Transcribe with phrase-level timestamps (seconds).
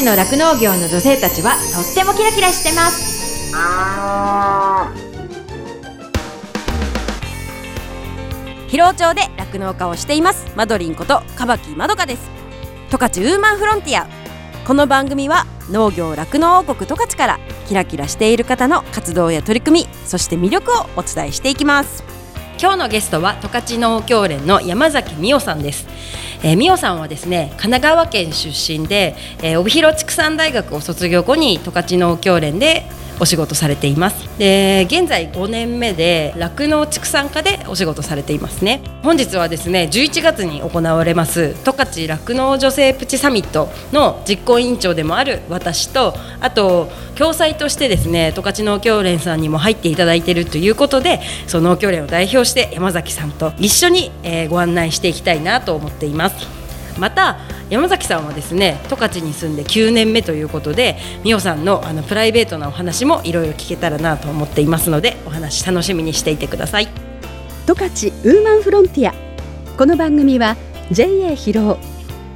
[0.00, 3.52] 勝の酪農業の女性たちはとってもキラキラしてます。
[8.68, 10.46] 広尾町で酪農家をしています。
[10.56, 12.30] マドリンことカバキまどかです。
[12.90, 14.06] 十勝ウーマンフロンティア。
[14.66, 22.02] この番組は農業酪農王国十勝からキラキラしている方の活動や取り組みそして魅力をお伝えしていきます。
[22.60, 25.88] 今日のゲストは十勝農協連の山崎美代さんです
[26.42, 32.84] えー、美代さんはですね神奈川県出身で、えー、帯広畜産大学を卒業後に十勝農協連で
[33.20, 34.28] お仕事されています。
[34.38, 38.80] で現在5年目で酪農畜産科でお仕事されていますね。
[39.02, 56.60] 本日はですね11月に行われます十勝酪農女性プチサミットの実行委員長でもある私とあと共催としてですね十勝農協連さんにも入っていただいているということでその農協連を代表して山崎さんと一緒に、え、ご案内していきたいなと思っています。
[56.98, 57.38] また
[57.70, 66.88] 山崎さんはですね十勝に住んで9年目ということで美桜さんのあのプライベートなお話もいろいろ聞けたらなと思っていますのでお話楽しみにしていてください。
[67.66, 69.14] 十勝ウーマンフロンティア。
[69.78, 70.56] この番組は
[70.90, 71.78] JA 広尾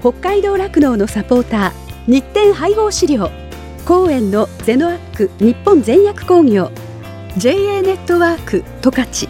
[0.01, 3.31] 北海道酪農のサポーター日展配合資料
[3.85, 6.71] 公園のゼノアック日本全薬工業
[7.37, 9.29] JA ネットワーク十勝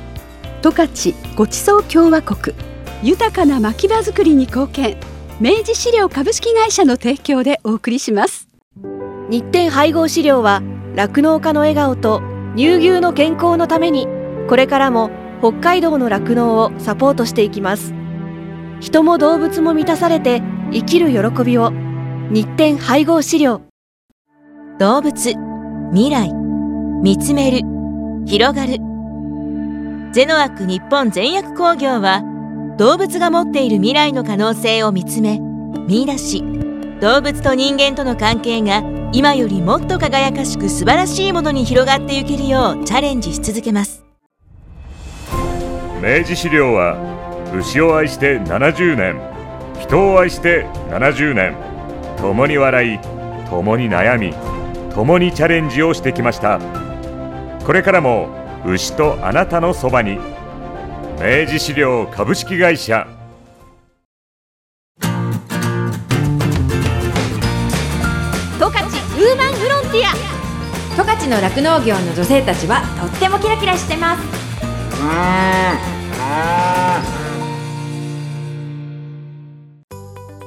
[0.62, 2.54] 十勝ごちそう共和国
[3.02, 5.13] 豊かな牧場づくりに貢献。
[5.40, 8.48] 明治資料株式会社の提供でお送りします。
[9.28, 10.62] 日展配合資料は
[10.94, 12.22] 酪農家の笑顔と
[12.56, 14.06] 乳牛の健康のために
[14.48, 17.92] これからも北海道の酪農をサポートしていきます。
[18.80, 20.40] 人も動物も満たされて
[20.72, 21.72] 生きる喜びを。
[22.30, 23.62] 日展配合資料。
[24.78, 25.34] 動物
[25.92, 26.32] 未来。
[27.02, 27.66] 見つめる。
[28.24, 28.78] 広がる。
[30.12, 32.22] ゼノアック日本全薬工業は
[32.76, 35.38] 動物が持っている未来の可能性を見つめ
[35.86, 36.42] 見出し
[37.00, 44.04] 動物と人間との関係が今よりもっと輝かしく素晴らしいものに広がっていけるようチャレンジし続けます。
[46.02, 46.98] 明治資料は
[47.56, 49.20] 牛を愛して70年
[49.78, 51.54] 人を愛して70年
[52.16, 52.98] 共に笑い
[53.48, 54.34] 共に悩み
[54.92, 56.58] 共にチャレンジをしてきました。
[57.64, 58.28] これからも
[58.66, 60.18] 牛とあなたのそばに
[61.16, 63.06] 明治資料株式会社。
[65.00, 65.08] 十
[68.58, 70.12] 勝ウーマンフロンティア。
[70.96, 74.22] 十勝の酪農業の女性たちはとってもキラキラしてます。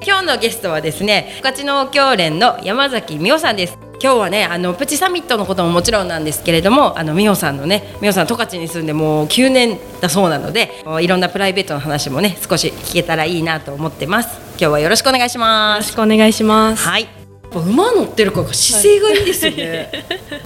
[0.06, 10.72] 今日のゲストはですね十勝農協連の山崎美代さんです今日はねあのプチサミットのことももちろんなんですけれどもあの美穂さんのね美穂さん十勝に住んでもう9年だそうなので
[11.02, 14.48] いろんなプライベートの話もね少し聞けたらいいなと思ってます。
[14.52, 15.78] 今日はよろしくお願いします。
[15.78, 16.88] よろしくお願いします。
[16.88, 17.17] はい
[17.56, 19.76] 馬乗ってるから姿勢がいいですよね、はい、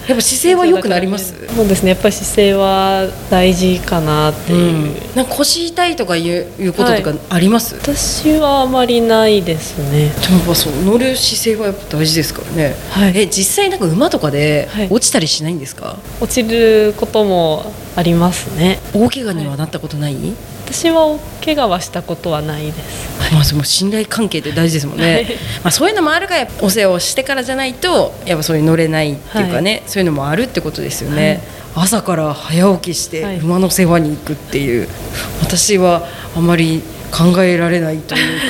[0.08, 1.34] やっぱ姿勢は良くなります？
[1.54, 1.90] そうですね。
[1.90, 10.10] やっぱり姿勢は大事かなっていう、うん、なんか腰痛いとかいういうこととかあります、はい、私はあまりないですね。
[10.10, 18.80] でもそう乗る姿勢はやっぱ大事ですからね、はい、え実際なんか馬とかで落ちたりしないんですか、落ちることもありますね。
[18.94, 20.16] 大怪我にはなったことない、
[20.72, 25.30] 私は怪我はしたことはないです、はい、まあ、その信頼関係って大事ですもんね、はい、ま
[25.64, 31.42] あ、そういうのもあるからお世話をしてからじゃないとやっぱそういう乗れないっていうかね、はい、そういうのもあるってことですよね、
[31.74, 34.88] 朝から早起きして馬の世話に行くっていう、
[35.42, 38.40] 私はあまり考えられないという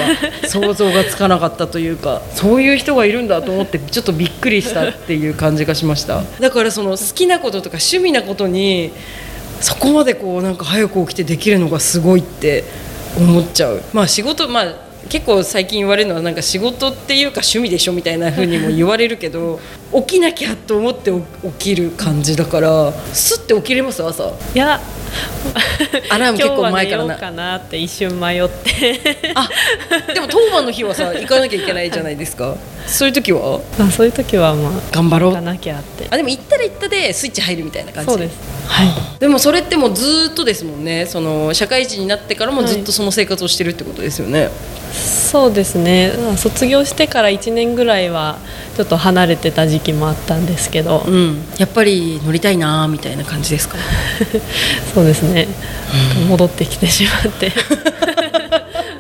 [0.41, 6.23] か 想像がつかなかったというかそういう人がいるんだと思ってちょっとびっくりしたっていう感じがしました。
[6.39, 8.93] だからその好きなこととか趣味なことに
[9.63, 12.65] そこまでこうなんか早く起きてできるのがすごいって
[13.17, 13.83] 思っちゃう。
[13.93, 19.61] まあ仕事まあ結構最近言われるのはなんか仕事っていうか趣味でしょみたいな風にも言われるけど
[19.95, 21.21] 起きなきゃと思って起
[21.59, 24.33] きる感じだからすって起きれます朝。
[24.55, 24.81] いや
[26.09, 27.17] アラーム結構前からな。
[27.17, 29.01] かなって一瞬迷って。
[29.35, 29.49] あ
[30.15, 32.57] でも当番の日はさ行かなきゃいけないじゃないですか。
[32.87, 33.61] そういう時は？
[33.79, 35.31] あそういう時はまあ頑張ろう。
[35.33, 36.07] 行かなきゃって。
[36.11, 38.11] あでも行ったら行ったでスイッチ入るみたいな感じ。
[38.11, 38.37] そうです。
[38.67, 38.89] はい。
[39.21, 41.05] でもそれってもうずっとですもんね。
[41.07, 44.51] その社会人になってからもずっとその生活をしてるってことですよね、はい、
[44.93, 46.13] そうですね。
[46.37, 48.39] 卒業してから1年ぐらいは
[48.77, 53.77] ちょっと離れてた時期もあったんですけど、うん、やっぱり乗りたいなみたいな感じですか？
[54.95, 55.49] そうですね、
[56.23, 57.53] うん、戻ってきてしまって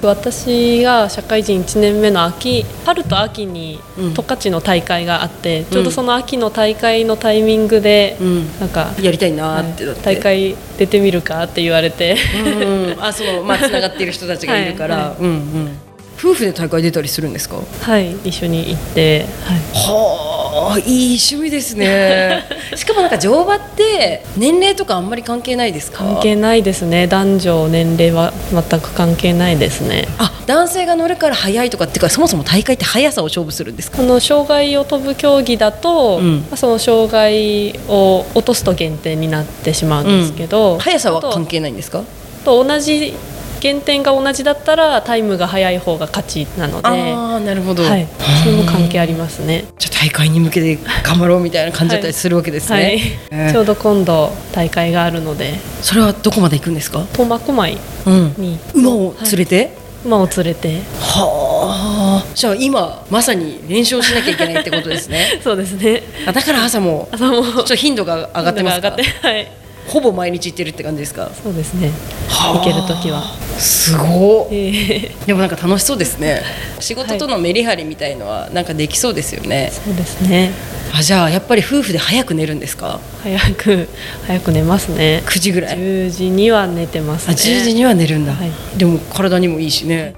[0.06, 12.16] 私が社会人1年目の秋春と秋に十勝の大会があって、うん、ちょうどその秋の大会のタイミングで、うん、なんかやりたいなってはい、大会出てみるかって言われて。
[12.44, 15.78] うん、あそのまあ つながっている人たちがいるから、はいはい、うんうん。
[16.18, 17.56] 夫婦で大会出たりするんですか？
[17.80, 22.44] はい一緒に行って、はい、はあいい趣味ですね。
[22.76, 25.98] しかもなんか乗馬って年齢とかあんまり関係ないですか？
[26.04, 27.06] 関係ないですね。
[27.06, 30.06] 男女年齢は全く関係ないですね。
[30.18, 33.96] あ男性が乗るから速いとかっていうかそもそも大会って速さを勝負するんですか？
[33.98, 36.36] この障害を飛ぶ競技だと、うん。
[36.42, 42.02] まあその障害を落とすと減点になってしまうんですけど、速さはと関係ないんですか？
[42.44, 43.14] と同じ
[43.62, 48.08] 減点が同じだったらタイムが速い方が勝ちなので、ああなるほど、はい、
[48.42, 49.66] それも関係ありますね。
[49.78, 53.00] じゃあ大会に向けて頑張ろうみたいな感じだったりするわけですね、はい、
[53.30, 53.52] えー。
[53.52, 55.60] ちょうど今度大会があるので。
[55.80, 59.70] それはどこまで行くんですか、苫小牧うん、に馬を連れて、
[60.04, 60.80] 馬を連れて。
[60.98, 62.34] はあ。
[62.34, 65.38] じゃあ今まさに練習をしなきゃいけないってことですね。
[65.44, 66.02] そうですね。
[66.26, 68.90] あだから朝も朝もちょっと頻度が上がってますか？
[68.90, 71.30] 上がってはいほぼ毎日行ってるって感じですか？
[71.42, 71.90] そうですね。
[72.28, 72.58] はあ。
[72.58, 73.22] 行ける時は、
[73.58, 76.42] すごいえー でもなんか楽しそうですね。
[76.80, 80.52] 仕事とのメリハリみたいのはなんかできそうですよね、そうですね。
[80.94, 83.00] あじゃあやっぱり夫婦で早く寝るんですか？
[83.22, 83.88] 早く
[84.26, 85.22] 早く寝ますね。
[85.26, 85.76] 9時ぐらい。
[85.76, 88.50] 10時には寝てますあね10時には寝るんだ、はい。
[88.76, 90.14] でも体にもいいしね。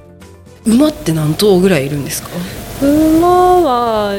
[0.67, 2.29] 馬って何頭ぐらいいるんですか？
[2.83, 3.29] 馬
[3.61, 4.17] は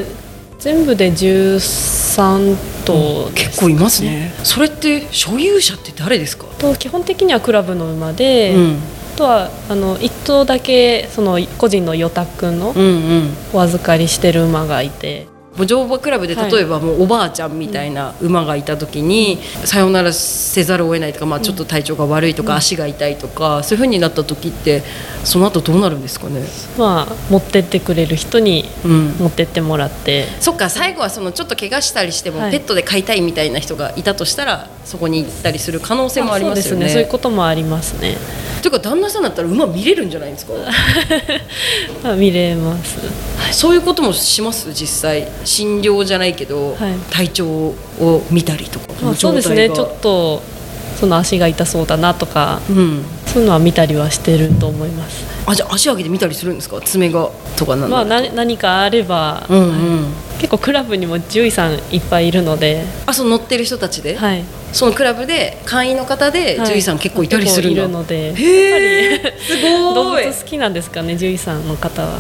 [0.60, 2.56] 全部で13
[2.86, 4.34] 頭です結構いますね。
[4.44, 8.80] それって所有者って誰ですか、と基本的にはクラブの馬で、うん、
[9.16, 12.88] あとはあの1頭だけその個人の与託のうんう
[13.20, 13.34] ん。
[13.54, 15.28] お預かりしてる馬がいて、
[15.64, 16.52] 乗馬クラブではい。
[16.52, 24.84] 例えばもうおばあちゃんみたいな馬がいた時にさよならせざるを得ないとか、まあ、ちょっと体調が悪いとか、足が痛いとかそういう風になった時って
[25.24, 26.42] その後どうなるんですかね、
[26.78, 30.28] まあ、持ってってくれる人にうん、持ってってもらって。
[30.40, 32.52] そっか最後はそのちょっと怪我したりしても、はい。
[32.52, 36.70] ペットで飼いたいみたいな人がいたとしたらそこに行ったりする可能性もありますよね。
[36.70, 36.94] そうですね。
[36.94, 38.18] そういうこともありますね、
[38.66, 40.54] というか旦那さんだったら馬見れるんじゃないですか？
[42.04, 42.98] まあ、見れます。
[43.52, 44.74] そういうこともします？
[44.74, 45.28] 実際。
[45.44, 46.94] 診療じゃないけど、はい。
[47.12, 47.76] 体調を
[48.32, 49.70] 見たりとか、まあ、そうですね。
[49.70, 50.42] ちょっと
[51.00, 53.04] その足が痛そうだなとかうん。
[53.28, 56.82] そういうのは見たりはしてると思いますあじゃあ足上げて見たりするんですか？
[56.82, 59.64] 爪がとかなんだまあな何かあれば、うんう
[60.02, 60.14] ん。
[60.40, 64.44] 結構クラブにも獣医さんいっぱいいるので、あその乗ってる人たちで、はい、
[64.74, 66.54] そのクラブで会員の方ではい。
[66.56, 68.34] 獣医さん結構いたりするんだ、結構いるので。
[68.34, 69.42] へやっぱり。
[69.42, 72.20] すご動物い好きなんですかね獣医さんの方は。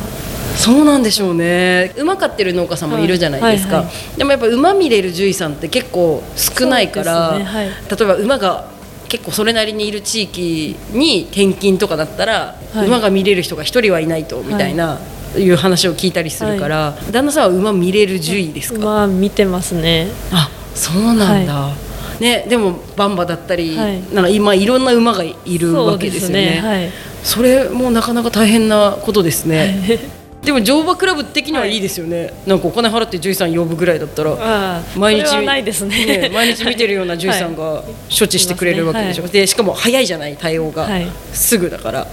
[0.56, 1.94] そうなんでしょうね。
[1.98, 7.68] 馬飼ってる農家さんもいるじゃないですか、はいはいでもやっぱ馬見れる獣医さんって結構少ないから、ねはい。
[7.68, 8.70] 例えば馬が
[9.08, 12.88] 結構それなりにいる地域に転勤とかだったら、はい。
[12.88, 15.00] 馬が見れる人が一人はいないとみたいな、
[15.38, 20.08] い、う話を聞いたりするから、旦那さんは馬見れる獣医ですか、まあ見てますね。
[20.32, 21.72] あそうなんだ、
[22.20, 24.02] ね、でもバンバだったり、はい。
[24.14, 26.62] なんか今いろんな馬がいるわけですよね。
[26.62, 26.92] はい。
[27.24, 30.00] それもなかなか大変なことですね
[30.46, 34.82] でも乗馬クラブ的にはいいですよね、なんかお金払って獣医さん呼ぶぐらいだったら。
[34.96, 36.06] 毎日ないですね。
[36.06, 39.32] ね毎日見てるような獣医さんが処置してくれるわけでしょ、はい。
[39.32, 41.08] でしかも早いじゃない対応が、はい。
[41.34, 42.08] すぐだから。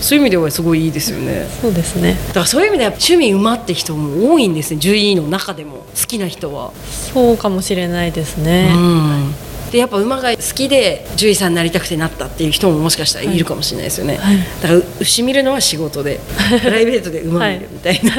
[0.00, 1.46] そういう意味ではすごいいいですよね。
[1.62, 2.16] そうですね。
[2.28, 4.80] だからそういう意味では趣味馬って人も多いんですね。
[4.80, 5.84] 獣医の中でも。
[5.98, 6.72] 好きな人は。
[6.90, 9.34] そうかもしれないですね、うん
[9.70, 14.38] でやっぱ馬が好きで獣医さんになりたくてなったっていう人ももしかしたらいるかもしれないですよね、はい。
[14.62, 16.20] だから牛見るのは仕事で
[16.62, 18.14] プライベートで馬見るみたいな、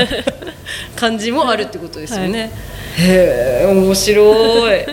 [0.96, 2.52] 感じもあるってことですよね、
[2.98, 4.86] へえ面白い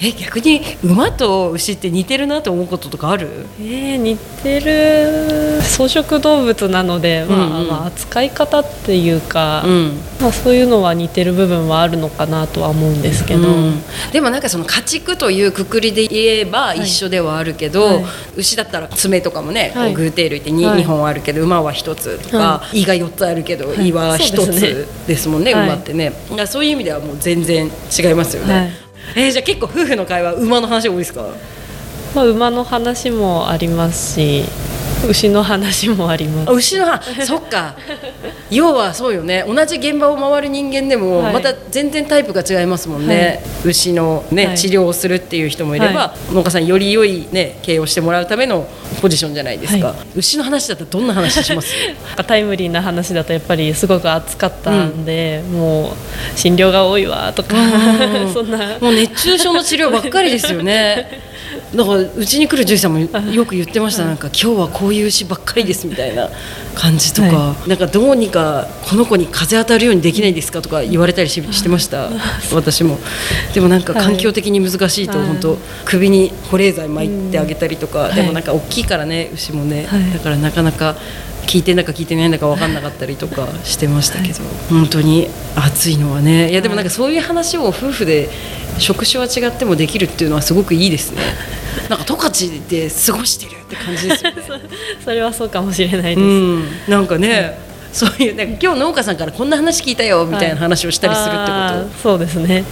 [0.00, 3.46] え逆に馬と牛って似てるなと思うこととかある？
[3.60, 5.60] えー、似てる。
[5.62, 7.68] 草食動物なので、まあうんうん。
[7.68, 10.00] まあ、扱い方っていうか、うん。
[10.20, 18.04] まあ、そういうのは似てる部分はあるのかなとは思うんですけど、うんでもなんかその家畜というくくりで言えば一緒ではあるけど、はい。
[18.36, 19.94] 牛だったら爪とかもね、はい。
[19.94, 20.78] こう偶蹄類って 2,、はい。
[20.78, 23.88] 二本あるけど馬は1つとか、は胃が4つあるけど、はい。
[23.88, 24.84] 胃は1そうですね。
[25.04, 25.66] つですもんね、はい。
[25.66, 26.12] 馬ってね。
[26.46, 31.24] そういう意味ではもう全然違いますよね、はいえーじゃあ結構夫婦の会話馬の話多いですか？
[32.14, 34.44] まあ、馬の話もありますし
[35.06, 36.50] 牛の話もあります。
[36.50, 37.74] あ牛の話そっか。
[38.50, 39.44] 要はそうよね。
[39.46, 41.34] 同じ現場を回る人間でもはい。
[41.34, 44.58] また全然タイプが違いますもんね、牛の、ねはい。
[44.58, 48.66] 治療をするっていう人もいれば、は農家さんにより良い、ね、経営をしてもらうための
[49.00, 49.96] ポジションじゃないですか、はい。
[50.16, 51.74] 牛の話だったらどんな話します？
[52.26, 57.56] タイムリーな話だとやっぱりすごく暑かったんで、もう診療が多いわとか。
[57.56, 58.78] うん そんな。
[58.80, 61.27] もう熱中症の治療ばっかりですよね
[61.74, 64.04] だからうちに来る獣医さんもよく言ってました。
[64.04, 66.28] なんか今日はこういう牛ばっかりですみたいな
[66.74, 72.10] 感じとか、はなんかどうにかこの子に風当たるようにできないですかとか言われたりししてました。
[72.52, 72.98] 私も。
[73.54, 75.26] でもなんか環境的に難しいとはい。
[75.28, 80.12] 本当首に保冷剤巻いてあげたりとか、んでもなんか大きいからね牛もね、はい。
[80.12, 80.96] だからなかなか
[81.48, 86.50] 聞いてんだか聞いてないんだか分かんなかったりとかしてましたけど、本当に暑いのはね。
[86.50, 86.54] い。
[86.54, 88.28] やでもなんかそういう話を夫婦で
[88.78, 91.22] 職種は違ってもできるっていうのはすごくいいですね。
[91.88, 94.42] なんか十勝で過ごしてるって感じですよね。
[95.02, 97.58] それはそうかもしれないです、うん、なんかね、
[97.94, 102.64] そういうなんか今日農家さんからこんな話聞いたよみたいな話をしたりするってこと、あーそうですね。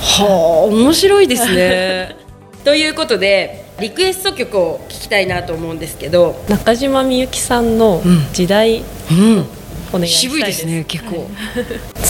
[0.00, 2.16] はあ面白いですね。
[2.64, 8.32] ということでリクエスト曲を聞きたいなと思うんですけど、中島みゆきさんのうん。
[8.32, 9.46] 時代うん、
[9.92, 11.28] お願いしたいで渋いですすね結構。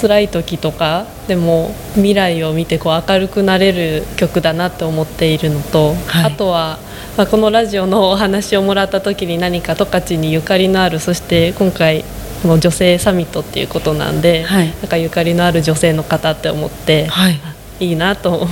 [0.01, 6.33] 辛い時とかでも未来を見てこう明るくなれる曲だなって思っているのと、はい。
[6.33, 6.79] あとは、
[7.17, 12.05] まあ、このラジオのお話をもらった時に何か十勝にゆかりのあるそして今回
[12.43, 14.67] この女性サミットっていうことなんで、はい。
[14.67, 17.41] なんかゆかりのある女性の方って思って、はい。
[17.83, 18.49] いいなと思っ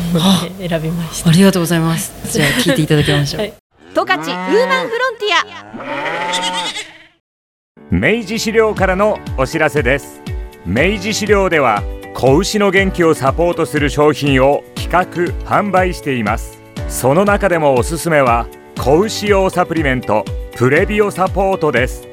[0.58, 1.30] て選びました。
[1.30, 2.12] ありがとうございます。
[2.32, 3.40] じゃあ聞いていただきましょう。
[3.42, 3.52] はい
[3.92, 5.44] 十勝ウーマンフロンティア
[7.90, 10.22] 明治資料からのお知らせです
[10.64, 11.82] 明治資料では
[12.14, 15.04] 子牛の元気をサポートする商品を企画
[15.44, 18.46] 販売していますその中でもおすすめは
[18.78, 20.24] 子牛用サプリメント
[20.56, 22.06] プレビオサポートです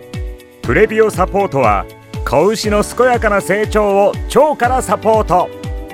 [0.64, 1.86] プレビオサポートは
[2.28, 5.48] 子牛の健やかな成長を腸からサポート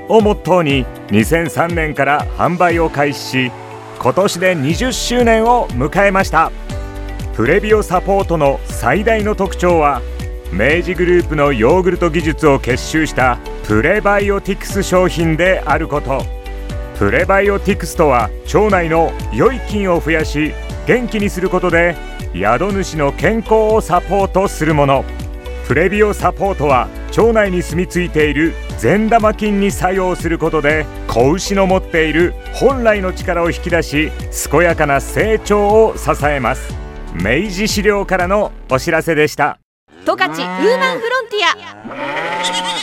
[0.09, 3.51] をモットーに2003年から販売を開始し
[3.99, 6.51] 今年で20周年を迎えました。
[7.35, 10.01] プレビオサポートの最大の特徴は
[10.51, 16.23] 明治グループのヨーグルト技術を結集したプレバイオティクス商品であること。
[16.99, 20.53] プレバイオティクスとは腸内の良い菌を増やし
[20.85, 21.95] 元気にすることで
[22.35, 25.03] 宿主の健康をサポートするもの。
[25.67, 34.11] プレビオサポートは腸内に住み着いている善玉菌に作用することで子牛の持っている本来の力を引き出し
[34.49, 36.73] 健やかな成長を支えます。
[37.13, 39.59] 明治資料からのお知らせでした。
[40.05, 42.82] 十勝ウーマンフロンティア。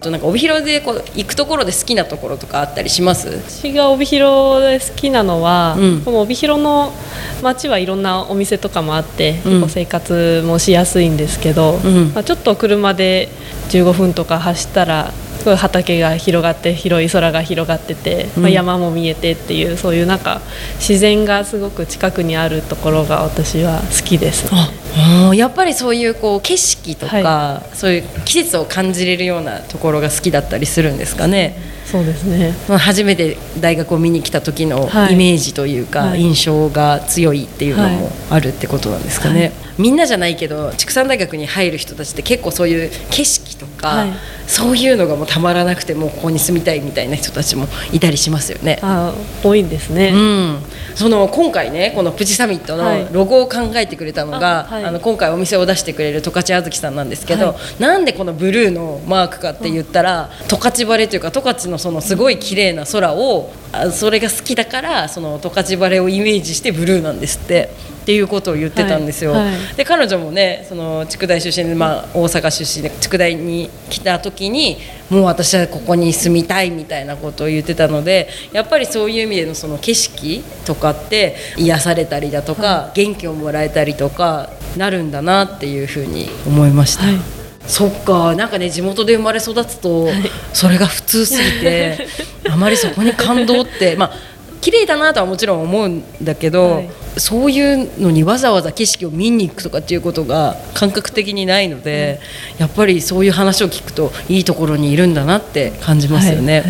[0.00, 3.28] となんか帯広でこう行くところで好きなところとかあったりします？
[3.28, 6.02] 私が帯広で好きなのは、うん。
[6.02, 6.92] この帯広の
[7.42, 9.42] 街はいろんなお店とかもあって、うん。
[9.42, 12.12] 結構生活もしやすいんですけど、うん。
[12.14, 13.28] まあ、ちょっと車で
[13.70, 20.40] 15分とか走ったらすごい畑が広がって広い空が広がってて、まあ、うん山も見えてっていうそういうなんか
[20.78, 24.60] 自然がすごく近くにあるところが私は好きです、ね。
[24.96, 31.56] あーやっぱりそういうこう景色とか、はそういう季節を感じれるようなところが好きだったりするんですかね。
[31.84, 32.54] そうですね。
[32.68, 35.14] まあ初めて大学を見に来た時のはい。
[35.14, 36.20] イメージというか、はい。
[36.20, 39.52] 印象が強いっていうのもはいあるってことなんですかね、はい。
[39.78, 43.47] みんなじゃないけど畜産大学に入る人たちって結構そういう景色と
[43.78, 44.12] か、はい。
[44.46, 48.78] そういうのがもうたまらなくてもうここに住みたいみたいな人たちもいたりしますよね。
[48.82, 50.62] あ多いんですね、うん、
[50.94, 53.04] その今回ねこのプチサミットはい。
[53.04, 54.84] のロゴを考えてくれたのが、あはい。
[54.84, 67.97] あの今回お店を出してくれる十勝あずきさんなんですけど、はなんでこのブルーのマークかって言ったら十勝晴れというか十勝のそのすごい綺麗な空をあそれが好きだからその十勝晴れをイメージしてブルーなんですって。
[68.08, 69.44] っていうことを言ってたんですよ、はい。
[69.44, 69.76] はい。
[69.76, 74.78] で彼女もねその筑大出身で、まあ、大阪出身で筑大に来た時に
[75.10, 84.48] もう私はここに住みたいみたいなことを言ってたのでやっぱりそういう意味でのその景色とかって癒されたりだとか、元気をもらえたりとか
[84.78, 87.04] なるんだなっていうふうに思いました。
[87.04, 87.16] はい。
[87.66, 90.08] そっかなんかね地元で生まれ育つと、
[90.54, 92.06] それが普通すぎて
[92.48, 102.20] あまりそこに感動ってまあ綺麗だなとはもちろん思うんだけど、はいそういうのにわざわざ景色を見に行くとかっていうことが感覚的にないので、
[102.58, 106.60] やっぱりそういう話を聞くといいところにいるんだなって感じますよね。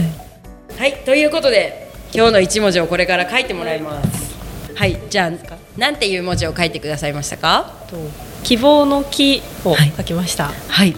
[0.79, 4.35] はいはい、ということで今日の一文字をこれから書いてもらいます。
[4.75, 5.33] はい、じゃあ
[5.79, 7.75] なんていう文字を書いてくださいましたか？
[7.91, 7.97] と
[8.43, 10.97] 希望の木を書きました、はい、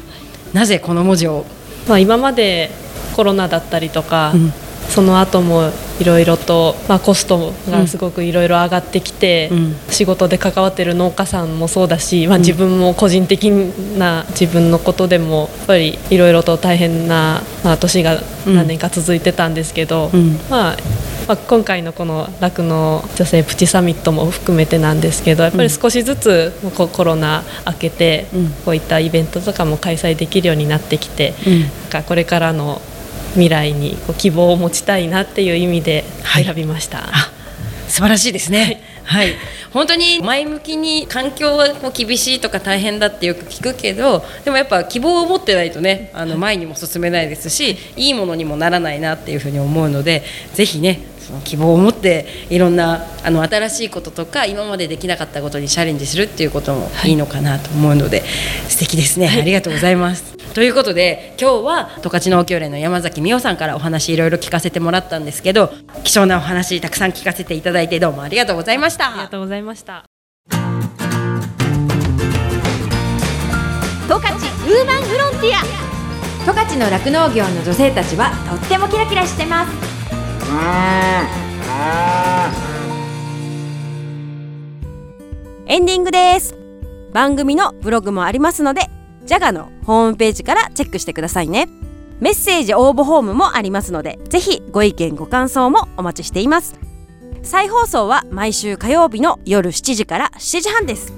[0.52, 1.44] なぜこの文字を？
[1.88, 2.70] まあ、今まで
[3.16, 4.52] コロナだったりとか、うん
[4.90, 5.70] その後も
[6.00, 9.76] いろいろと、まあ、コストがすごくいろいろ上がってきて、うん。
[9.88, 20.38] 仕事で関わってる農家さんもそうだし、まあ、自分も個人的な自分のことでもやっぱりいろいろと大変な、まあ、年が何年か続いてたんですけど、うん。
[20.50, 20.76] まあ
[21.28, 28.50] まあ、今回のこの酪農女性プチサミットも含めてなんですけどやっぱり少しずつコロナ明けて、うん。
[28.64, 31.60] こういったイベントとかも開催できるようになってきて、うん。
[31.60, 32.80] なんかこれからの
[33.32, 36.44] 未来にこう希望を持ちたいなっていう意味ではい。
[36.44, 37.00] 選びました。
[37.04, 37.32] あ
[37.88, 38.82] 素晴らしいですね。
[39.04, 39.34] はい、
[39.72, 50.22] 本当に前向きに環境はこう厳しいとか大変だってよく聞くけどでもやっぱ希望を持ってないとねあの前にも進めないですしいいものにもならないなっていうふうに思うので
[50.54, 57.12] ぜひねその希望を持っていろんなあの新しいこととか今までできなかったことにチャレンジするっていうこともい。
[57.12, 58.22] いのかなと思うので、
[58.68, 60.39] 素敵ですね、ありがとうございます。
[60.54, 65.70] ということで今日は十勝農協連の山崎美代さんからお話いろいろ聞かせてもらったんですけど
[66.02, 69.12] 貴重なお話たくさん聞かせていただいてどうもありがとうございました。
[69.12, 70.04] ありがとうございました。
[70.50, 70.56] 十
[74.08, 75.62] 勝ウーマンフロンティア。
[76.44, 79.72] 十勝の酪農業の女性たちはとってもキラキラしてます。
[85.66, 86.56] エンディングです。
[87.12, 88.82] 番組のブログもありますので
[89.24, 91.68] ジャガのホームページからチェックしてくださいね。
[92.20, 96.78] メッセージ応募フォームもありますのでぜひご意見ご感想もお待ちしています。
[97.42, 101.12] 再放送は毎週火曜日の夜7時から7時半です。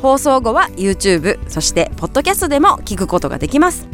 [0.00, 3.88] 放送後は YouTube そしてポッドキャストでも聞くことができます。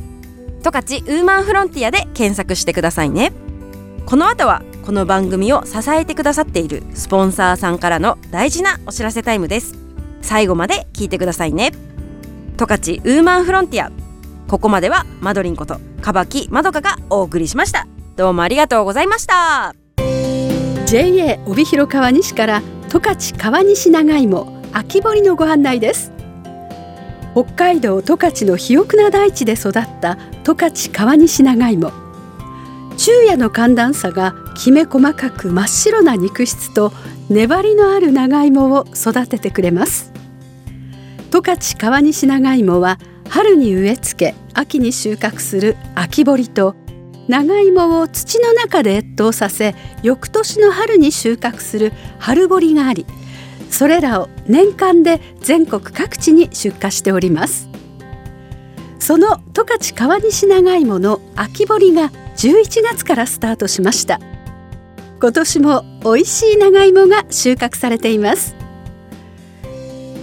[0.63, 3.33] 十勝ウーマンフロンティアで検索してくださいね。
[4.05, 9.75] この後はこの番組を支えてくださっているスポンサーさんからの大事なお知らせタイムです。
[10.23, 11.73] 最後まで聞いてくださいね。
[12.57, 13.93] 十勝ウーマンフロンティア。
[14.49, 17.87] ここまではマドリンことかばきまどかがお送りしました。
[18.17, 19.75] どうもありがとうございました。
[20.87, 26.13] JA 帯広川西から十勝川西長芋秋掘りのご案内です。
[27.35, 31.93] 北海道十勝の肥沃な大地で育った十勝川西長芋
[32.97, 36.95] 昼夜の寒暖差がきめ細かく真っ白な肉質と
[37.29, 40.16] 粘りのある長芋を育ててくれます。
[41.31, 46.75] 十勝川西長芋は春に植え付け秋に収穫する秋掘りと
[47.29, 53.05] 長芋を土の中で越冬させ翌年の春に収穫する春掘りがあり
[53.71, 57.69] それらを年間で全国各地に出荷しております
[58.99, 64.21] その十勝川西長芋の秋掘りが11月からスタートしました
[65.21, 68.55] 今年も美味しい長芋が収穫されています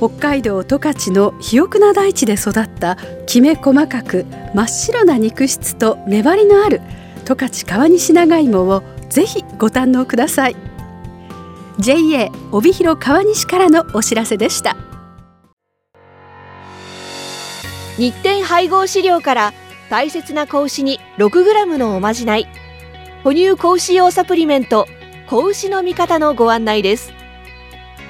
[0.03, 6.81] 北海道十勝の肥沃な大地で育ったきめ細かく真っ白な肉質と粘りのある
[7.23, 10.57] 十勝川西長芋をぜひご堪能ください。
[11.79, 14.75] JA 帯広川西からのお知らせでした。
[17.97, 19.53] 日展配合飼料から
[19.89, 22.47] 大切な子牛に 6g のおまじない。
[23.23, 24.85] 哺乳子牛用サプリメント
[25.29, 27.13] 子牛の味方のご案内です。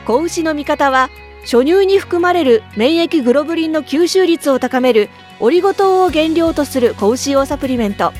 [0.07, 1.11] 子牛の味方は
[1.43, 8.13] 初乳に含まれる免疫グロブリンの吸収率を高めるオリゴ糖を原料とする子牛用サプリメント。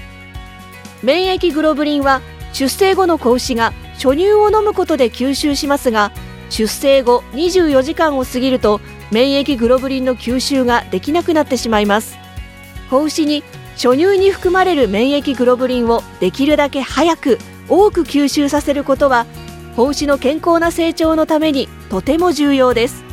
[1.02, 6.12] 免疫グロブリンは出生後の子牛が初乳を飲むことで吸収しますが
[6.50, 8.80] 出生後24時間を過ぎると
[9.12, 12.18] 免疫グロブリンの吸収ができなくなってしまいます。
[12.90, 13.44] 子牛に
[13.76, 19.26] 初乳に含まれる免疫グロブリンをできるだけ早く多く吸収させることは
[19.76, 23.13] 子牛の健康な成長のためにとても重要です。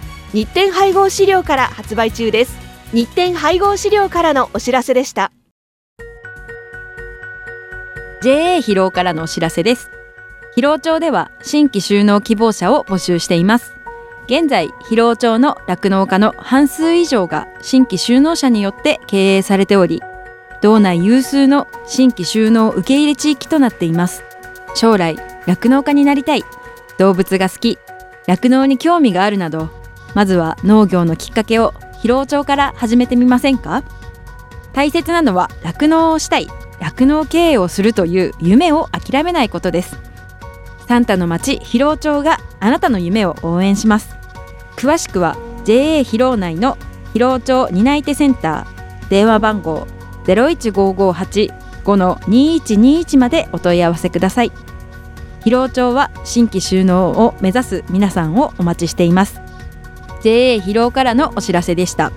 [0.33, 2.57] 日展配合飼料から発売中です。
[2.93, 5.33] 日展配合飼料からのお知らせでした。
[8.21, 9.91] JA 疲労からのお知らせです。
[10.55, 13.73] 疲労町では新規就農希望者を募集しています。
[14.27, 20.01] 現在疲労町の酪農家の半数以上が新規就農者によって経営されており
[20.61, 24.23] 道内有数の新規就農受け入れ地域となっています。
[24.75, 26.43] 将来酪農家になりたい。
[26.97, 27.79] 動物が好き。
[28.27, 29.80] 酪農に興味があるなど
[30.13, 33.83] まずは農業のきっかけを疲労町から始めてみませんか？
[34.73, 36.47] 大切なのは酪農をしたい
[36.79, 39.97] 酪農経営をするという夢を諦めないことです。
[40.87, 44.15] サンタの町広尾町があなたの夢を応援します。
[44.75, 46.77] 詳しくは JA 広尾内の
[47.13, 49.87] 広尾町担い手センター電話番号
[50.25, 54.51] 015585-2121までお問い合わせください。
[55.43, 59.39] 広尾町は新規就農を目指す皆さんをお待ちしています。
[60.23, 62.11] JA 広尾からのお知らせでした。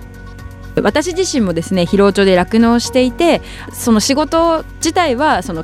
[0.81, 3.41] 私自身もですね広尾町で酪農していて
[3.71, 5.63] その仕事自体はその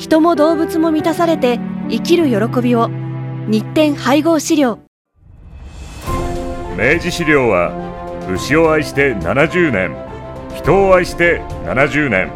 [0.00, 1.60] 人も動物も満たされて
[1.90, 2.88] 生きる喜びを
[3.48, 4.78] 日展配合飼料。
[6.74, 7.70] 明治資料は
[8.32, 9.94] 牛を愛して70年
[10.54, 12.32] 人を愛して70年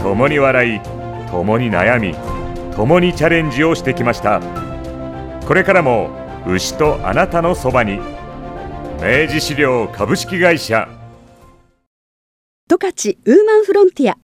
[0.00, 0.80] 共に笑い
[1.30, 2.12] 共に悩み
[2.74, 4.40] 共にチャレンジをしてきました。
[5.46, 6.10] これからも
[6.44, 8.00] 牛とあなたのそばに
[9.00, 10.88] 明治資料株式会社。
[12.68, 14.18] 十勝ウーマンフロンティア。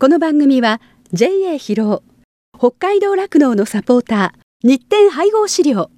[0.00, 0.80] この番組は
[1.12, 2.15] JA 広尾
[2.58, 5.90] 北海道酪農のサポーター日展配合資料。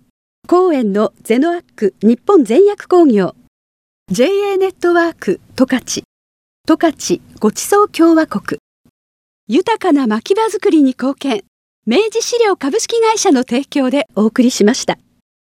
[0.49, 3.37] 公園のゼノアック日本全薬工業。
[4.11, 6.03] JA ネットワーク十勝。
[6.67, 8.59] 十勝ごちそう共和国。
[9.47, 11.45] 豊かな牧場づくりに貢献。
[11.87, 14.99] 明治資料株式会社の提供でお送りしました。